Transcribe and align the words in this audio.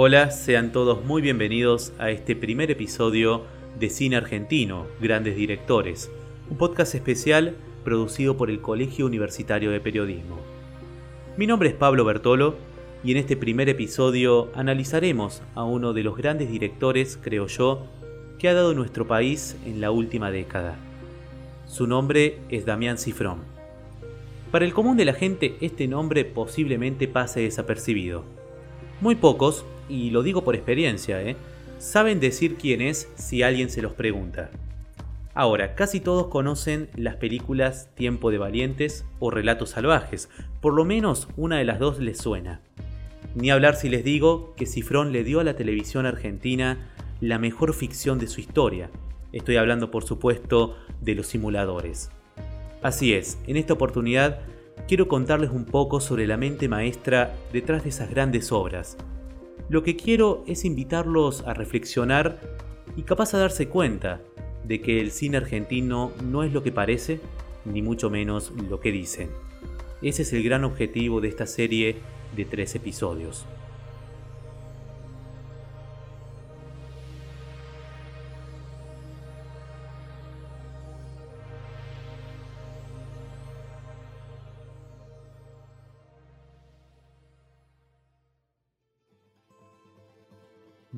Hola, 0.00 0.30
sean 0.30 0.70
todos 0.70 1.04
muy 1.04 1.20
bienvenidos 1.22 1.92
a 1.98 2.12
este 2.12 2.36
primer 2.36 2.70
episodio 2.70 3.42
de 3.80 3.90
Cine 3.90 4.14
Argentino, 4.14 4.86
Grandes 5.00 5.34
Directores, 5.34 6.08
un 6.48 6.56
podcast 6.56 6.94
especial 6.94 7.56
producido 7.82 8.36
por 8.36 8.48
el 8.48 8.60
Colegio 8.60 9.06
Universitario 9.06 9.72
de 9.72 9.80
Periodismo. 9.80 10.38
Mi 11.36 11.48
nombre 11.48 11.70
es 11.70 11.74
Pablo 11.74 12.04
Bertolo 12.04 12.54
y 13.02 13.10
en 13.10 13.16
este 13.16 13.36
primer 13.36 13.68
episodio 13.68 14.52
analizaremos 14.54 15.42
a 15.56 15.64
uno 15.64 15.92
de 15.92 16.04
los 16.04 16.16
grandes 16.16 16.48
directores, 16.48 17.18
creo 17.20 17.48
yo, 17.48 17.84
que 18.38 18.48
ha 18.48 18.54
dado 18.54 18.74
nuestro 18.74 19.08
país 19.08 19.56
en 19.66 19.80
la 19.80 19.90
última 19.90 20.30
década. 20.30 20.76
Su 21.66 21.88
nombre 21.88 22.38
es 22.50 22.64
Damián 22.64 22.98
Cifrón. 22.98 23.40
Para 24.52 24.64
el 24.64 24.72
común 24.72 24.96
de 24.96 25.06
la 25.06 25.14
gente 25.14 25.56
este 25.60 25.88
nombre 25.88 26.24
posiblemente 26.24 27.08
pase 27.08 27.40
desapercibido. 27.40 28.37
Muy 29.00 29.14
pocos, 29.14 29.64
y 29.88 30.10
lo 30.10 30.24
digo 30.24 30.42
por 30.42 30.56
experiencia, 30.56 31.22
¿eh? 31.22 31.36
saben 31.78 32.18
decir 32.18 32.56
quién 32.56 32.80
es 32.80 33.08
si 33.14 33.44
alguien 33.44 33.70
se 33.70 33.80
los 33.80 33.92
pregunta. 33.92 34.50
Ahora, 35.34 35.76
casi 35.76 36.00
todos 36.00 36.26
conocen 36.26 36.88
las 36.96 37.14
películas 37.14 37.94
Tiempo 37.94 38.32
de 38.32 38.38
Valientes 38.38 39.04
o 39.20 39.30
Relatos 39.30 39.70
Salvajes, 39.70 40.28
por 40.60 40.74
lo 40.74 40.84
menos 40.84 41.28
una 41.36 41.58
de 41.58 41.64
las 41.64 41.78
dos 41.78 42.00
les 42.00 42.18
suena. 42.18 42.60
Ni 43.36 43.50
hablar 43.50 43.76
si 43.76 43.88
les 43.88 44.02
digo 44.02 44.54
que 44.56 44.66
Cifrón 44.66 45.12
le 45.12 45.22
dio 45.22 45.38
a 45.38 45.44
la 45.44 45.54
televisión 45.54 46.04
argentina 46.04 46.90
la 47.20 47.38
mejor 47.38 47.74
ficción 47.74 48.18
de 48.18 48.26
su 48.26 48.40
historia. 48.40 48.90
Estoy 49.32 49.58
hablando 49.58 49.92
por 49.92 50.02
supuesto 50.02 50.76
de 51.00 51.14
los 51.14 51.28
simuladores. 51.28 52.10
Así 52.82 53.12
es, 53.14 53.38
en 53.46 53.56
esta 53.56 53.74
oportunidad 53.74 54.40
quiero 54.86 55.08
contarles 55.08 55.50
un 55.50 55.64
poco 55.64 56.00
sobre 56.00 56.26
la 56.26 56.36
mente 56.36 56.68
maestra 56.68 57.34
detrás 57.52 57.82
de 57.82 57.90
esas 57.90 58.10
grandes 58.10 58.52
obras. 58.52 58.96
Lo 59.68 59.82
que 59.82 59.96
quiero 59.96 60.44
es 60.46 60.64
invitarlos 60.64 61.42
a 61.46 61.54
reflexionar 61.54 62.40
y 62.96 63.02
capaz 63.02 63.34
a 63.34 63.38
darse 63.38 63.68
cuenta 63.68 64.20
de 64.64 64.80
que 64.80 65.00
el 65.00 65.10
cine 65.10 65.38
argentino 65.38 66.12
no 66.22 66.42
es 66.42 66.52
lo 66.52 66.62
que 66.62 66.72
parece, 66.72 67.20
ni 67.64 67.82
mucho 67.82 68.10
menos 68.10 68.52
lo 68.68 68.80
que 68.80 68.92
dicen. 68.92 69.30
Ese 70.00 70.22
es 70.22 70.32
el 70.32 70.42
gran 70.42 70.64
objetivo 70.64 71.20
de 71.20 71.28
esta 71.28 71.46
serie 71.46 71.96
de 72.36 72.44
tres 72.44 72.74
episodios. 72.74 73.46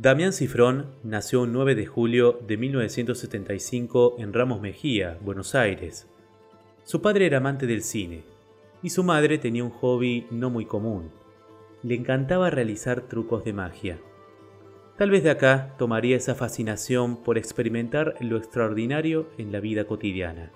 Damián 0.02 0.32
Cifrón 0.32 0.86
nació 1.02 1.44
el 1.44 1.52
9 1.52 1.74
de 1.74 1.84
julio 1.84 2.40
de 2.46 2.56
1975 2.56 4.14
en 4.16 4.32
Ramos 4.32 4.62
Mejía, 4.62 5.18
Buenos 5.20 5.54
Aires. 5.54 6.08
Su 6.84 7.02
padre 7.02 7.26
era 7.26 7.36
amante 7.36 7.66
del 7.66 7.82
cine 7.82 8.24
y 8.82 8.88
su 8.88 9.04
madre 9.04 9.36
tenía 9.36 9.62
un 9.62 9.68
hobby 9.68 10.26
no 10.30 10.48
muy 10.48 10.64
común. 10.64 11.10
Le 11.82 11.96
encantaba 11.96 12.48
realizar 12.48 13.02
trucos 13.08 13.44
de 13.44 13.52
magia. 13.52 13.98
Tal 14.96 15.10
vez 15.10 15.22
de 15.22 15.32
acá 15.32 15.74
tomaría 15.76 16.16
esa 16.16 16.34
fascinación 16.34 17.22
por 17.22 17.36
experimentar 17.36 18.14
lo 18.20 18.38
extraordinario 18.38 19.28
en 19.36 19.52
la 19.52 19.60
vida 19.60 19.84
cotidiana. 19.84 20.50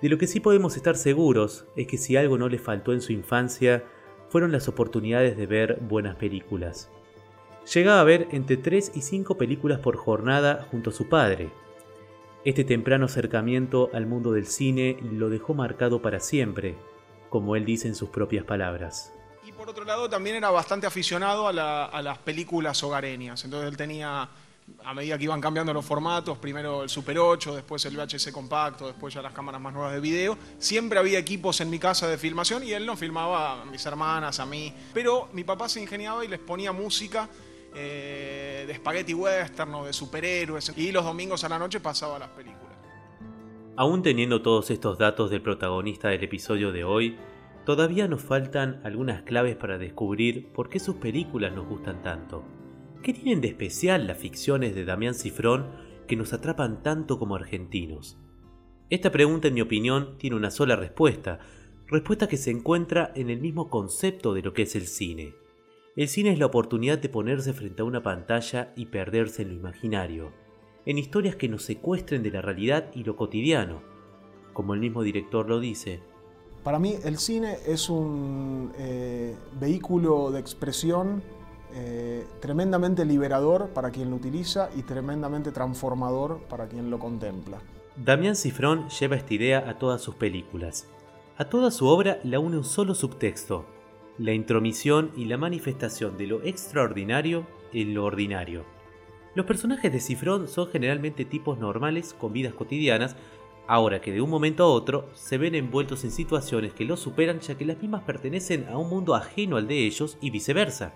De 0.00 0.08
lo 0.08 0.16
que 0.16 0.28
sí 0.28 0.38
podemos 0.38 0.76
estar 0.76 0.94
seguros 0.94 1.66
es 1.74 1.88
que 1.88 1.98
si 1.98 2.16
algo 2.16 2.38
no 2.38 2.48
le 2.48 2.58
faltó 2.60 2.92
en 2.92 3.00
su 3.00 3.10
infancia 3.10 3.82
fueron 4.28 4.52
las 4.52 4.68
oportunidades 4.68 5.36
de 5.36 5.46
ver 5.48 5.80
buenas 5.80 6.14
películas. 6.14 6.88
Llegaba 7.72 8.00
a 8.00 8.04
ver 8.04 8.28
entre 8.30 8.58
3 8.58 8.92
y 8.94 9.00
5 9.00 9.38
películas 9.38 9.80
por 9.80 9.96
jornada 9.96 10.68
junto 10.70 10.90
a 10.90 10.92
su 10.92 11.08
padre. 11.08 11.50
Este 12.44 12.62
temprano 12.62 13.06
acercamiento 13.06 13.88
al 13.94 14.06
mundo 14.06 14.32
del 14.32 14.46
cine 14.46 14.98
lo 15.00 15.30
dejó 15.30 15.54
marcado 15.54 16.02
para 16.02 16.20
siempre, 16.20 16.76
como 17.30 17.56
él 17.56 17.64
dice 17.64 17.88
en 17.88 17.94
sus 17.94 18.10
propias 18.10 18.44
palabras. 18.44 19.12
Y 19.46 19.52
por 19.52 19.70
otro 19.70 19.84
lado 19.84 20.10
también 20.10 20.36
era 20.36 20.50
bastante 20.50 20.86
aficionado 20.86 21.48
a, 21.48 21.84
a 21.86 22.02
las 22.02 22.18
películas 22.18 22.82
hogareñas, 22.82 23.42
entonces 23.44 23.70
él 23.70 23.78
tenía 23.78 24.28
a 24.84 24.94
medida 24.94 25.18
que 25.18 25.24
iban 25.24 25.40
cambiando 25.40 25.72
los 25.72 25.84
formatos, 25.84 26.38
primero 26.38 26.82
el 26.82 26.88
Super 26.88 27.18
8, 27.18 27.56
después 27.56 27.84
el 27.84 27.96
VHS 27.96 28.30
compacto, 28.32 28.86
después 28.86 29.12
ya 29.12 29.20
las 29.20 29.32
cámaras 29.32 29.60
más 29.60 29.72
nuevas 29.72 29.92
de 29.92 30.00
video, 30.00 30.38
siempre 30.58 30.98
había 30.98 31.18
equipos 31.18 31.60
en 31.60 31.70
mi 31.70 31.78
casa 31.78 32.08
de 32.08 32.16
filmación 32.18 32.62
y 32.62 32.72
él 32.72 32.86
no 32.86 32.96
filmaba 32.96 33.62
a 33.62 33.64
mis 33.66 33.84
hermanas, 33.84 34.40
a 34.40 34.46
mí, 34.46 34.72
pero 34.92 35.28
mi 35.32 35.44
papá 35.44 35.68
se 35.68 35.80
ingeniaba 35.80 36.24
y 36.24 36.28
les 36.28 36.40
ponía 36.40 36.72
música 36.72 37.28
eh, 37.74 38.64
de 38.66 38.74
spaghetti 38.74 39.14
western 39.14 39.74
o 39.74 39.84
de 39.84 39.92
superhéroes. 39.92 40.72
Y 40.76 40.92
los 40.92 41.04
domingos 41.04 41.44
a 41.44 41.48
la 41.48 41.58
noche 41.58 41.80
pasaba 41.80 42.18
las 42.18 42.28
películas. 42.30 42.64
Aún 43.76 44.02
teniendo 44.02 44.40
todos 44.42 44.70
estos 44.70 44.98
datos 44.98 45.30
del 45.30 45.42
protagonista 45.42 46.08
del 46.08 46.22
episodio 46.22 46.70
de 46.70 46.84
hoy, 46.84 47.16
todavía 47.64 48.06
nos 48.06 48.22
faltan 48.22 48.80
algunas 48.84 49.22
claves 49.22 49.56
para 49.56 49.78
descubrir 49.78 50.52
por 50.52 50.68
qué 50.68 50.78
sus 50.78 50.96
películas 50.96 51.52
nos 51.52 51.66
gustan 51.66 52.00
tanto. 52.02 52.44
¿Qué 53.02 53.12
tienen 53.12 53.40
de 53.40 53.48
especial 53.48 54.06
las 54.06 54.18
ficciones 54.18 54.74
de 54.74 54.84
Damián 54.84 55.14
Cifrón 55.14 55.66
que 56.06 56.16
nos 56.16 56.32
atrapan 56.32 56.82
tanto 56.82 57.18
como 57.18 57.34
argentinos? 57.34 58.16
Esta 58.90 59.10
pregunta, 59.10 59.48
en 59.48 59.54
mi 59.54 59.60
opinión, 59.60 60.16
tiene 60.18 60.36
una 60.36 60.50
sola 60.50 60.76
respuesta, 60.76 61.40
respuesta 61.88 62.28
que 62.28 62.36
se 62.36 62.50
encuentra 62.50 63.12
en 63.16 63.28
el 63.28 63.40
mismo 63.40 63.68
concepto 63.68 64.34
de 64.34 64.42
lo 64.42 64.52
que 64.52 64.62
es 64.62 64.76
el 64.76 64.86
cine, 64.86 65.34
el 65.96 66.08
cine 66.08 66.32
es 66.32 66.38
la 66.38 66.46
oportunidad 66.46 66.98
de 66.98 67.08
ponerse 67.08 67.52
frente 67.52 67.82
a 67.82 67.84
una 67.84 68.02
pantalla 68.02 68.72
y 68.74 68.86
perderse 68.86 69.42
en 69.42 69.48
lo 69.50 69.54
imaginario, 69.54 70.32
en 70.86 70.98
historias 70.98 71.36
que 71.36 71.48
nos 71.48 71.62
secuestren 71.62 72.22
de 72.22 72.32
la 72.32 72.42
realidad 72.42 72.90
y 72.94 73.04
lo 73.04 73.14
cotidiano, 73.16 73.80
como 74.52 74.74
el 74.74 74.80
mismo 74.80 75.02
director 75.02 75.48
lo 75.48 75.60
dice. 75.60 76.00
Para 76.64 76.78
mí 76.78 76.96
el 77.04 77.18
cine 77.18 77.58
es 77.66 77.88
un 77.88 78.72
eh, 78.78 79.36
vehículo 79.60 80.30
de 80.30 80.40
expresión 80.40 81.22
eh, 81.74 82.24
tremendamente 82.40 83.04
liberador 83.04 83.68
para 83.68 83.90
quien 83.90 84.10
lo 84.10 84.16
utiliza 84.16 84.70
y 84.76 84.82
tremendamente 84.82 85.52
transformador 85.52 86.40
para 86.48 86.66
quien 86.66 86.90
lo 86.90 86.98
contempla. 86.98 87.58
Damián 87.96 88.34
Cifrón 88.34 88.88
lleva 88.88 89.16
esta 89.16 89.34
idea 89.34 89.68
a 89.68 89.78
todas 89.78 90.00
sus 90.00 90.16
películas. 90.16 90.88
A 91.36 91.44
toda 91.44 91.70
su 91.70 91.86
obra 91.86 92.18
la 92.24 92.40
une 92.40 92.56
un 92.56 92.64
solo 92.64 92.94
subtexto, 92.94 93.66
la 94.18 94.32
intromisión 94.32 95.10
y 95.16 95.24
la 95.24 95.36
manifestación 95.36 96.16
de 96.16 96.26
lo 96.26 96.42
extraordinario 96.44 97.46
en 97.72 97.94
lo 97.94 98.04
ordinario. 98.04 98.64
Los 99.34 99.46
personajes 99.46 99.92
de 99.92 100.00
Cifrón 100.00 100.46
son 100.46 100.68
generalmente 100.68 101.24
tipos 101.24 101.58
normales 101.58 102.14
con 102.14 102.32
vidas 102.32 102.54
cotidianas, 102.54 103.16
ahora 103.66 104.00
que 104.00 104.12
de 104.12 104.20
un 104.20 104.30
momento 104.30 104.62
a 104.62 104.68
otro 104.68 105.08
se 105.14 105.38
ven 105.38 105.56
envueltos 105.56 106.04
en 106.04 106.12
situaciones 106.12 106.72
que 106.72 106.84
los 106.84 107.00
superan 107.00 107.40
ya 107.40 107.56
que 107.56 107.64
las 107.64 107.80
mismas 107.80 108.02
pertenecen 108.02 108.66
a 108.68 108.78
un 108.78 108.88
mundo 108.88 109.14
ajeno 109.16 109.56
al 109.56 109.66
de 109.66 109.84
ellos 109.84 110.16
y 110.20 110.30
viceversa. 110.30 110.94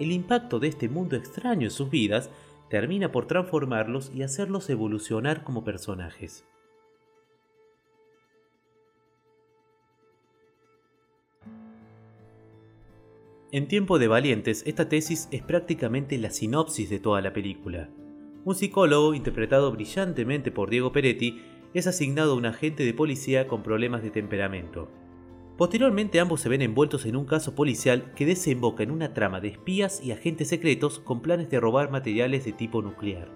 El 0.00 0.10
impacto 0.10 0.58
de 0.58 0.68
este 0.68 0.88
mundo 0.88 1.14
extraño 1.16 1.66
en 1.66 1.70
sus 1.70 1.90
vidas 1.90 2.30
termina 2.68 3.12
por 3.12 3.26
transformarlos 3.26 4.10
y 4.12 4.22
hacerlos 4.22 4.68
evolucionar 4.68 5.44
como 5.44 5.62
personajes. 5.62 6.44
En 13.54 13.68
Tiempo 13.68 13.98
de 13.98 14.08
Valientes, 14.08 14.62
esta 14.64 14.88
tesis 14.88 15.28
es 15.30 15.42
prácticamente 15.42 16.16
la 16.16 16.30
sinopsis 16.30 16.88
de 16.88 16.98
toda 16.98 17.20
la 17.20 17.34
película. 17.34 17.90
Un 18.46 18.54
psicólogo, 18.54 19.12
interpretado 19.12 19.70
brillantemente 19.72 20.50
por 20.50 20.70
Diego 20.70 20.90
Peretti, 20.90 21.42
es 21.74 21.86
asignado 21.86 22.32
a 22.32 22.36
un 22.36 22.46
agente 22.46 22.82
de 22.82 22.94
policía 22.94 23.46
con 23.46 23.62
problemas 23.62 24.02
de 24.02 24.10
temperamento. 24.10 24.90
Posteriormente 25.58 26.18
ambos 26.18 26.40
se 26.40 26.48
ven 26.48 26.62
envueltos 26.62 27.04
en 27.04 27.14
un 27.14 27.26
caso 27.26 27.54
policial 27.54 28.14
que 28.14 28.24
desemboca 28.24 28.84
en 28.84 28.90
una 28.90 29.12
trama 29.12 29.42
de 29.42 29.48
espías 29.48 30.02
y 30.02 30.12
agentes 30.12 30.48
secretos 30.48 30.98
con 31.00 31.20
planes 31.20 31.50
de 31.50 31.60
robar 31.60 31.90
materiales 31.90 32.46
de 32.46 32.52
tipo 32.52 32.80
nuclear. 32.80 33.28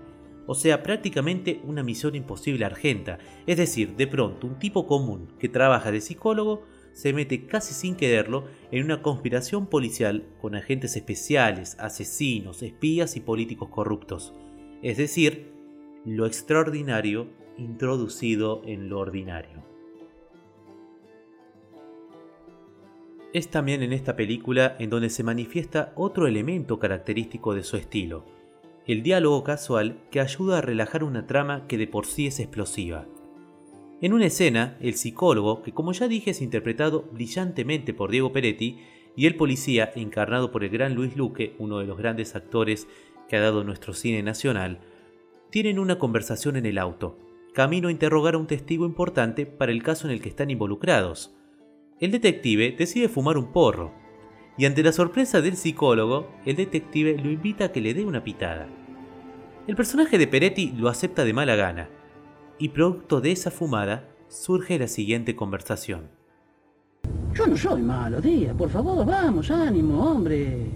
O 0.46 0.54
sea, 0.54 0.82
prácticamente 0.82 1.60
una 1.62 1.82
misión 1.82 2.14
imposible 2.14 2.64
argenta, 2.64 3.18
es 3.46 3.58
decir, 3.58 3.96
de 3.96 4.06
pronto 4.06 4.46
un 4.46 4.58
tipo 4.58 4.86
común 4.86 5.28
que 5.38 5.50
trabaja 5.50 5.90
de 5.90 6.00
psicólogo 6.00 6.62
se 6.96 7.12
mete 7.12 7.44
casi 7.44 7.74
sin 7.74 7.94
quererlo 7.94 8.46
en 8.70 8.82
una 8.82 9.02
conspiración 9.02 9.66
policial 9.66 10.24
con 10.40 10.54
agentes 10.54 10.96
especiales, 10.96 11.76
asesinos, 11.78 12.62
espías 12.62 13.16
y 13.16 13.20
políticos 13.20 13.68
corruptos. 13.68 14.32
Es 14.80 14.96
decir, 14.96 15.52
lo 16.06 16.24
extraordinario 16.24 17.28
introducido 17.58 18.62
en 18.64 18.88
lo 18.88 19.00
ordinario. 19.00 19.62
Es 23.34 23.50
también 23.50 23.82
en 23.82 23.92
esta 23.92 24.16
película 24.16 24.74
en 24.78 24.88
donde 24.88 25.10
se 25.10 25.22
manifiesta 25.22 25.92
otro 25.96 26.26
elemento 26.26 26.78
característico 26.78 27.54
de 27.54 27.62
su 27.62 27.76
estilo, 27.76 28.24
el 28.86 29.02
diálogo 29.02 29.44
casual 29.44 30.00
que 30.10 30.20
ayuda 30.20 30.58
a 30.58 30.62
relajar 30.62 31.04
una 31.04 31.26
trama 31.26 31.66
que 31.66 31.76
de 31.76 31.88
por 31.88 32.06
sí 32.06 32.26
es 32.26 32.40
explosiva. 32.40 33.06
En 34.02 34.12
una 34.12 34.26
escena, 34.26 34.76
el 34.80 34.94
psicólogo, 34.94 35.62
que 35.62 35.72
como 35.72 35.92
ya 35.92 36.06
dije 36.06 36.32
es 36.32 36.42
interpretado 36.42 37.08
brillantemente 37.12 37.94
por 37.94 38.10
Diego 38.10 38.30
Peretti, 38.30 38.78
y 39.16 39.24
el 39.24 39.36
policía, 39.36 39.90
encarnado 39.96 40.52
por 40.52 40.64
el 40.64 40.70
gran 40.70 40.94
Luis 40.94 41.16
Luque, 41.16 41.54
uno 41.58 41.78
de 41.78 41.86
los 41.86 41.96
grandes 41.96 42.36
actores 42.36 42.86
que 43.26 43.36
ha 43.36 43.40
dado 43.40 43.64
nuestro 43.64 43.94
cine 43.94 44.22
nacional, 44.22 44.80
tienen 45.48 45.78
una 45.78 45.98
conversación 45.98 46.56
en 46.56 46.66
el 46.66 46.76
auto, 46.76 47.18
camino 47.54 47.88
a 47.88 47.90
interrogar 47.90 48.34
a 48.34 48.38
un 48.38 48.46
testigo 48.46 48.84
importante 48.84 49.46
para 49.46 49.72
el 49.72 49.82
caso 49.82 50.06
en 50.06 50.12
el 50.12 50.20
que 50.20 50.28
están 50.28 50.50
involucrados. 50.50 51.34
El 51.98 52.10
detective 52.10 52.74
decide 52.76 53.08
fumar 53.08 53.38
un 53.38 53.50
porro, 53.50 53.94
y 54.58 54.66
ante 54.66 54.82
la 54.82 54.92
sorpresa 54.92 55.40
del 55.40 55.56
psicólogo, 55.56 56.30
el 56.44 56.56
detective 56.56 57.16
lo 57.16 57.30
invita 57.30 57.64
a 57.64 57.72
que 57.72 57.80
le 57.80 57.94
dé 57.94 58.04
una 58.04 58.22
pitada. 58.22 58.68
El 59.66 59.74
personaje 59.74 60.18
de 60.18 60.26
Peretti 60.26 60.72
lo 60.76 60.90
acepta 60.90 61.24
de 61.24 61.32
mala 61.32 61.56
gana, 61.56 61.88
y 62.58 62.70
producto 62.70 63.20
de 63.20 63.32
esa 63.32 63.50
fumada 63.50 64.08
surge 64.28 64.78
la 64.78 64.88
siguiente 64.88 65.36
conversación. 65.36 66.02
Yo 67.34 67.46
no 67.46 67.56
soy 67.56 67.82
malo, 67.82 68.20
tía. 68.20 68.54
Por 68.54 68.70
favor, 68.70 69.04
vamos, 69.04 69.50
ánimo, 69.50 70.02
hombre. 70.02 70.70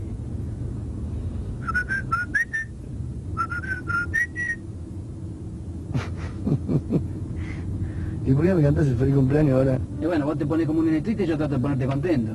¿Y 8.26 8.32
por 8.32 8.44
qué 8.44 8.54
me 8.54 8.62
cantas 8.62 8.86
el 8.86 8.96
feliz 8.96 9.14
cumpleaños 9.14 9.54
ahora? 9.54 9.78
Y 10.00 10.06
bueno, 10.06 10.26
vos 10.26 10.36
te 10.36 10.46
pones 10.46 10.66
como 10.66 10.80
un 10.80 10.86
nene 10.86 11.00
triste 11.00 11.24
y 11.24 11.26
yo 11.26 11.36
trato 11.36 11.54
de 11.54 11.60
ponerte 11.60 11.86
contento. 11.86 12.32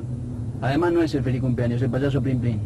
Además 0.60 0.92
no 0.92 1.02
es 1.02 1.14
el 1.14 1.22
feliz 1.22 1.40
cumpleaños, 1.40 1.76
es 1.76 1.82
el 1.82 1.90
payaso 1.90 2.20
Plim 2.20 2.40
Plim. 2.40 2.58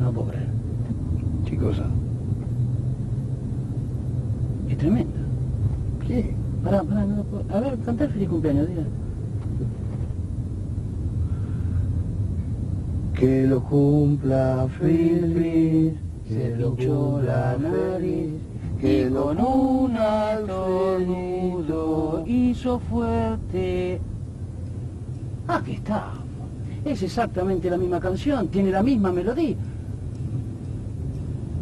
No 0.00 0.10
puedo 0.12 0.28
creer. 0.28 0.48
¿Qué 1.44 1.56
cosa? 1.56 1.84
Es 4.80 4.86
tremendo. 4.86 5.12
¿Qué? 6.06 6.34
Pará, 6.64 6.82
pará, 6.82 7.04
no 7.04 7.22
puedo- 7.24 7.44
A 7.54 7.60
ver, 7.60 7.78
cantá 7.80 8.04
el 8.04 8.10
feliz 8.12 8.28
cumpleaños, 8.30 8.66
diga. 8.66 8.82
Que 13.12 13.46
lo 13.46 13.62
cumpla 13.62 14.66
feliz, 14.78 15.92
se 16.26 16.56
lo 16.56 16.74
pinchó 16.74 17.20
la 17.22 17.58
nariz 17.58 18.30
que 18.80 19.10
lo 19.10 19.24
con 19.24 19.38
un 19.38 19.96
alto 19.98 20.98
nudo 21.06 22.24
hizo 22.26 22.78
fuerte. 22.78 24.00
Aquí 25.46 25.72
está. 25.72 26.12
Es 26.86 27.02
exactamente 27.02 27.68
la 27.68 27.76
misma 27.76 28.00
canción, 28.00 28.48
tiene 28.48 28.70
la 28.70 28.82
misma 28.82 29.12
melodía. 29.12 29.56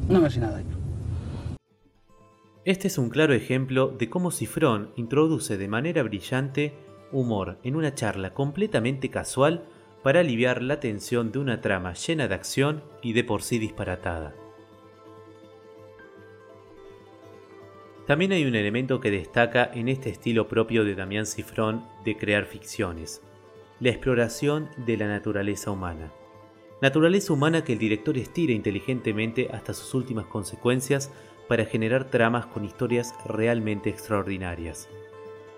No 0.09 0.21
me 0.21 0.27
hace 0.29 0.39
nada. 0.39 0.61
Este 2.69 2.89
es 2.89 2.99
un 2.99 3.09
claro 3.09 3.33
ejemplo 3.33 3.89
de 3.89 4.11
cómo 4.11 4.31
Cifrón 4.31 4.91
introduce 4.95 5.57
de 5.57 5.69
manera 5.69 6.03
brillante 6.03 6.75
humor 7.13 7.57
en 7.63 7.77
una 7.77 7.95
charla 7.95 8.35
completamente 8.35 9.09
casual 9.09 9.65
para 10.03 10.21
aliviar 10.21 10.63
la 10.63 10.79
tensión 10.79 11.33
de 11.33 11.39
una 11.39 11.63
trama 11.63 11.95
llena 11.95 12.29
de 12.29 12.35
acción 12.35 12.83
y 13.01 13.15
de 13.15 13.25
por 13.25 13.41
sí 13.41 13.59
disparatada. 13.59 14.35
También 18.07 18.33
hay 18.33 18.45
un 18.45 18.55
elemento 18.55 19.01
que 19.01 19.11
destaca 19.11 19.71
en 19.73 19.89
este 19.89 20.11
estilo 20.11 20.47
propio 20.47 20.85
de 20.85 20.95
Damián 20.95 21.25
Cifrón 21.25 21.87
de 22.05 22.19
crear 22.19 22.45
ficciones, 22.45 23.23
la 23.81 23.89
exploración 23.89 24.69
de 24.77 24.99
la 24.99 25.09
naturaleza 25.09 25.71
humana. 25.71 26.13
Naturaleza 26.83 27.33
humana 27.33 27.65
que 27.65 27.73
el 27.73 27.79
director 27.79 28.19
estira 28.19 28.53
inteligentemente 28.53 29.49
hasta 29.51 29.73
sus 29.73 29.95
últimas 29.95 30.27
consecuencias 30.27 31.11
para 31.49 31.65
generar 31.65 32.05
tramas 32.05 32.47
con 32.47 32.65
historias 32.65 33.15
realmente 33.27 33.91
extraordinarias. 33.91 34.89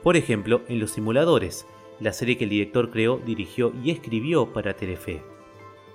Por 0.03 0.17
ejemplo, 0.17 0.63
en 0.69 0.81
Los 0.81 0.93
Simuladores, 0.93 1.67
la 1.99 2.13
serie 2.13 2.39
que 2.39 2.45
el 2.45 2.51
director 2.51 2.91
creó, 2.91 3.19
dirigió 3.19 3.73
y 3.85 3.91
escribió 3.91 4.53
para 4.53 4.75
Telefe. 4.75 5.23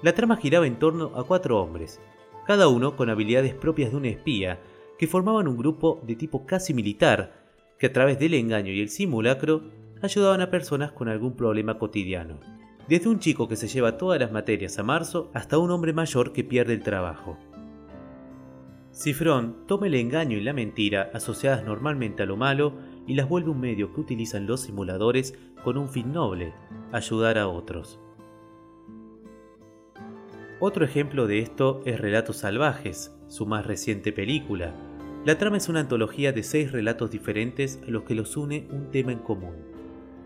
La 0.04 0.14
trama 0.14 0.38
giraba 0.38 0.68
en 0.68 0.78
torno 0.78 1.12
a 1.16 1.24
cuatro 1.24 1.60
hombres, 1.60 2.00
cada 2.46 2.68
uno 2.68 2.96
con 2.96 3.10
habilidades 3.10 3.56
propias 3.56 3.92
de 3.92 3.98
un 3.98 4.06
espía, 4.06 4.60
que 5.00 5.08
formaban 5.08 5.48
un 5.48 5.58
grupo 5.58 6.00
de 6.06 6.16
tipo 6.16 6.46
casi 6.46 6.74
militar, 6.74 7.44
que 7.80 7.88
a 7.88 7.94
través 7.94 8.20
del 8.20 8.36
engaño 8.36 8.72
y 8.72 8.82
el 8.82 8.90
simulacro 8.90 9.64
ayudaban 10.02 10.42
a 10.42 10.52
personas 10.52 10.92
con 10.92 11.10
algún 11.10 11.36
problema 11.36 11.80
cotidiano. 11.80 12.40
Desde 12.88 13.10
un 13.10 13.20
chico 13.20 13.48
que 13.48 13.56
se 13.56 13.68
lleva 13.68 13.98
todas 13.98 14.20
las 14.20 14.32
materias 14.32 14.78
a 14.78 14.84
marzo 14.84 15.32
hasta 15.34 15.58
un 15.58 15.72
hombre 15.72 15.92
mayor 15.92 16.34
que 16.34 16.44
pierde 16.44 16.74
el 16.74 16.84
trabajo. 16.84 17.38
Cifrón 18.96 19.68
toma 19.68 19.88
el 19.88 19.96
engaño 19.96 20.38
y 20.38 20.42
la 20.42 20.54
mentira 20.54 21.12
asociadas 21.14 21.66
normalmente 21.66 22.24
a 22.24 22.26
lo 22.26 22.38
malo 22.38 22.76
y 23.06 23.16
las 23.16 23.28
vuelve 23.28 23.50
un 23.50 23.60
medio 23.60 23.94
que 23.94 24.00
utilizan 24.00 24.48
los 24.48 24.62
simuladores 24.62 25.38
con 25.66 25.78
un 25.78 25.90
fin 25.90 26.14
noble, 26.14 26.54
ayudar 26.94 27.38
a 27.38 27.50
otros. 27.50 28.00
Otro 30.62 30.86
ejemplo 30.86 31.28
de 31.28 31.40
esto 31.40 31.82
es 31.86 32.00
Relatos 32.00 32.38
Salvajes, 32.38 33.14
su 33.28 33.46
más 33.46 33.66
reciente 33.66 34.14
película. 34.14 34.74
La 35.26 35.38
trama 35.38 35.58
es 35.58 35.68
una 35.68 35.82
antología 35.82 36.32
de 36.32 36.44
seis 36.44 36.72
relatos 36.72 37.12
diferentes 37.12 37.82
a 37.86 37.92
los 37.92 38.04
que 38.04 38.16
los 38.16 38.38
une 38.38 38.70
un 38.72 38.92
tema 38.92 39.12
en 39.12 39.20
común, 39.20 39.56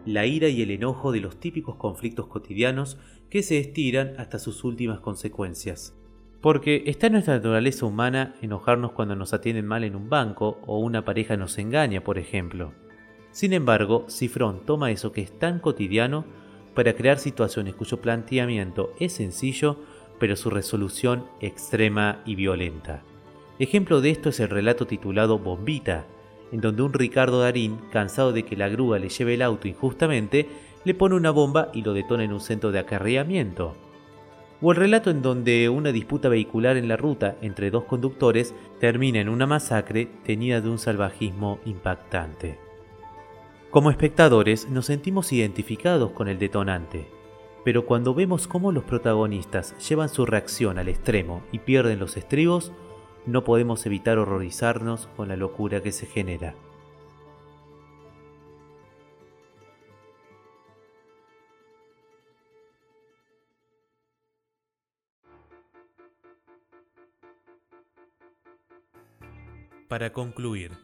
la 0.05 0.27
ira 0.27 0.47
y 0.47 0.61
el 0.61 0.69
enojo 0.69 1.11
de 1.11 1.21
los 1.21 1.39
típicos 1.39 1.77
conflictos 1.77 2.27
cotidianos 2.27 2.99
que 3.31 3.41
se 3.41 3.57
estiran 3.57 4.13
hasta 4.19 4.37
sus 4.37 4.63
últimas 4.63 4.99
consecuencias. 4.99 5.98
Porque 6.41 6.83
está 6.85 7.07
en 7.07 7.13
nuestra 7.13 7.35
naturaleza 7.35 7.85
humana 7.85 8.35
enojarnos 8.41 8.93
cuando 8.93 9.15
nos 9.15 9.33
atienden 9.33 9.65
mal 9.65 9.83
en 9.83 9.95
un 9.95 10.09
banco 10.09 10.59
o 10.65 10.79
una 10.79 11.03
pareja 11.03 11.35
nos 11.35 11.57
engaña, 11.57 12.01
por 12.01 12.17
ejemplo. 12.17 12.71
Sin 13.31 13.51
embargo, 13.51 14.05
Cifrón 14.09 14.65
toma 14.65 14.91
eso 14.91 15.11
que 15.11 15.21
es 15.21 15.37
tan 15.37 15.59
cotidiano 15.59 16.25
para 16.73 16.93
crear 16.93 17.19
situaciones 17.19 17.75
cuyo 17.75 17.99
planteamiento 17.99 18.93
es 18.99 19.13
sencillo, 19.13 19.77
pero 20.17 20.37
su 20.37 20.49
resolución 20.49 21.25
extrema 21.41 22.21
y 22.25 22.35
violenta. 22.35 23.03
Ejemplo 23.59 23.99
de 23.99 24.11
esto 24.11 24.29
es 24.29 24.39
el 24.39 24.49
relato 24.49 24.87
titulado 24.87 25.39
Bombita, 25.39 26.05
en 26.53 26.61
donde 26.61 26.83
un 26.83 26.93
Ricardo 26.93 27.41
Darín, 27.41 27.79
cansado 27.91 28.31
de 28.31 28.43
que 28.43 28.55
la 28.55 28.69
grúa 28.69 28.97
le 28.97 29.09
lleve 29.09 29.33
el 29.33 29.41
auto 29.41 29.67
injustamente, 29.67 30.47
le 30.85 30.93
pone 30.93 31.15
una 31.15 31.31
bomba 31.31 31.69
y 31.73 31.81
lo 31.81 31.93
detona 31.93 32.23
en 32.23 32.31
un 32.31 32.39
centro 32.39 32.71
de 32.71 32.79
acarreamiento. 32.79 33.75
O 34.61 34.71
el 34.71 34.77
relato 34.77 35.09
en 35.09 35.21
donde 35.21 35.69
una 35.69 35.91
disputa 35.91 36.27
vehicular 36.27 36.75
en 36.75 36.87
la 36.87 36.97
ruta 36.97 37.37
entre 37.41 37.71
dos 37.71 37.85
conductores 37.85 38.53
termina 38.79 39.21
en 39.21 39.29
una 39.29 39.47
masacre 39.47 40.09
teñida 40.25 40.59
de 40.59 40.69
un 40.69 40.79
salvajismo 40.79 41.59
impactante. 41.65 42.59
Como 43.71 43.89
espectadores 43.89 44.67
nos 44.69 44.87
sentimos 44.87 45.31
identificados 45.31 46.11
con 46.11 46.27
el 46.27 46.39
detonante, 46.39 47.07
pero 47.63 47.85
cuando 47.85 48.13
vemos 48.13 48.47
cómo 48.47 48.71
los 48.71 48.83
protagonistas 48.83 49.75
llevan 49.87 50.09
su 50.09 50.25
reacción 50.25 50.77
al 50.77 50.89
extremo 50.89 51.43
y 51.51 51.59
pierden 51.59 51.99
los 51.99 52.17
estribos, 52.17 52.73
no 53.25 53.43
podemos 53.43 53.85
evitar 53.85 54.17
horrorizarnos 54.17 55.07
con 55.15 55.29
la 55.29 55.37
locura 55.37 55.81
que 55.81 55.91
se 55.91 56.05
genera. 56.05 56.55
Para 69.89 70.13
concluir, 70.13 70.77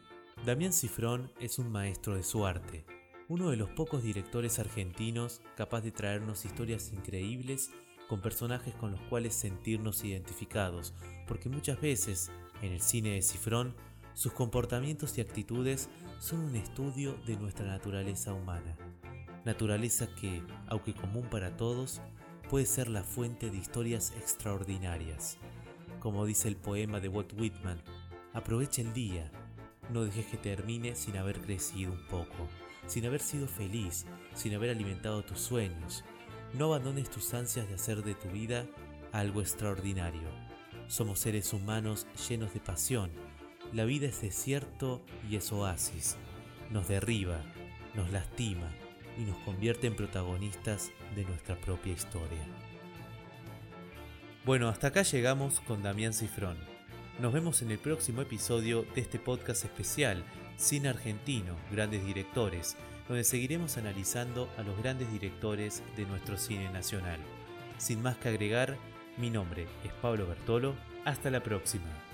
Damián 0.44 0.72
Cifrón 0.72 1.30
es 1.38 1.60
un 1.60 1.70
maestro 1.70 2.16
de 2.16 2.24
su 2.24 2.44
arte, 2.44 2.84
uno 3.28 3.50
de 3.50 3.56
los 3.56 3.68
pocos 3.68 4.02
directores 4.02 4.58
argentinos 4.58 5.42
capaz 5.56 5.82
de 5.82 5.92
traernos 5.92 6.44
historias 6.44 6.92
increíbles 6.92 7.70
con 8.08 8.20
personajes 8.20 8.74
con 8.74 8.90
los 8.90 9.00
cuales 9.02 9.32
sentirnos 9.32 10.02
identificados, 10.02 10.92
porque 11.28 11.48
muchas 11.48 11.80
veces, 11.80 12.32
en 12.62 12.72
el 12.72 12.80
cine 12.80 13.10
de 13.10 13.22
Cifrón, 13.22 13.76
sus 14.14 14.32
comportamientos 14.32 15.16
y 15.16 15.20
actitudes 15.20 15.88
son 16.18 16.40
un 16.40 16.56
estudio 16.56 17.14
de 17.28 17.36
nuestra 17.36 17.64
naturaleza 17.64 18.32
humana. 18.32 18.76
Naturaleza 19.44 20.08
que, 20.16 20.42
aunque 20.66 20.94
común 20.94 21.28
para 21.30 21.56
todos, 21.56 22.00
puede 22.50 22.66
ser 22.66 22.88
la 22.88 23.04
fuente 23.04 23.50
de 23.50 23.56
historias 23.56 24.12
extraordinarias. 24.18 25.38
Como 26.00 26.26
dice 26.26 26.48
el 26.48 26.56
poema 26.56 26.98
de 26.98 27.08
Walt 27.08 27.32
Whitman, 27.38 27.80
aprovecha 28.36 28.82
el 28.82 28.92
día, 28.92 29.30
no 29.90 30.04
dejes 30.04 30.26
que 30.26 30.36
termine 30.36 30.94
sin 30.94 31.16
haber 31.16 31.40
crecido 31.40 31.90
un 31.92 32.06
poco, 32.06 32.48
sin 32.86 33.06
haber 33.06 33.22
sido 33.22 33.48
feliz, 33.48 34.04
sin 34.34 34.54
haber 34.54 34.70
alimentado 34.70 35.24
tus 35.24 35.40
sueños. 35.40 36.04
No 36.52 36.66
abandones 36.66 37.08
tus 37.08 37.32
ansias 37.32 37.66
de 37.66 37.74
hacer 37.74 38.04
de 38.04 38.14
tu 38.14 38.28
vida 38.28 38.66
algo 39.12 39.40
extraordinario. 39.40 40.28
Somos 40.86 41.18
seres 41.18 41.54
humanos 41.54 42.06
llenos 42.28 42.52
de 42.52 42.60
pasión. 42.60 43.10
La 43.72 43.86
vida 43.86 44.06
es 44.06 44.20
desierto 44.20 45.02
y 45.30 45.36
es 45.36 45.50
oasis. 45.50 46.18
Nos 46.70 46.88
derriba, 46.88 47.40
nos 47.94 48.12
lastima 48.12 48.68
y 49.18 49.22
nos 49.22 49.38
convierte 49.38 49.86
en 49.86 49.96
protagonistas 49.96 50.90
de 51.14 51.24
nuestra 51.24 51.56
propia 51.56 51.94
historia. 51.94 52.44
Bueno, 54.44 54.68
hasta 54.68 54.88
acá 54.88 55.02
llegamos 55.02 55.60
con 55.60 55.82
Damián 55.82 56.12
Cifrón. 56.12 56.75
Nos 57.18 57.32
vemos 57.32 57.62
en 57.62 57.70
el 57.70 57.78
próximo 57.78 58.20
episodio 58.20 58.84
de 58.94 59.00
este 59.00 59.18
podcast 59.18 59.64
especial 59.64 60.22
Cine 60.58 60.90
Argentino, 60.90 61.56
Grandes 61.72 62.04
Directores, 62.04 62.76
donde 63.08 63.24
seguiremos 63.24 63.78
analizando 63.78 64.50
a 64.58 64.62
los 64.62 64.76
grandes 64.76 65.10
directores 65.10 65.82
de 65.96 66.04
nuestro 66.04 66.36
cine 66.36 66.70
nacional. 66.70 67.18
Sin 67.78 68.02
más 68.02 68.18
que 68.18 68.28
agregar, 68.28 68.76
mi 69.16 69.30
nombre 69.30 69.66
es 69.82 69.92
Pablo 70.02 70.26
Bertolo. 70.26 70.74
Hasta 71.06 71.30
la 71.30 71.42
próxima. 71.42 72.05